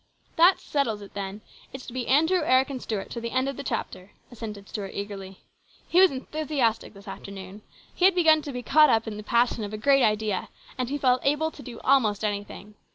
[0.35, 1.41] "That settles it, then;
[1.71, 4.93] it's to be Andrew, Eric, and Stuart to the end of the chapter," assented Stuart
[4.95, 5.41] eagerly.
[5.87, 7.61] He was enthusiastic this afternoon.
[7.93, 10.89] He had begun to be caught up in the passion of a great idea, and
[10.89, 12.73] he felt able to do almost anything.